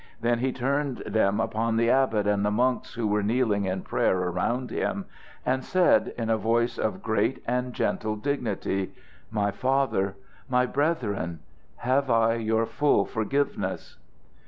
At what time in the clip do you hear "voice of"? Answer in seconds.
6.39-7.03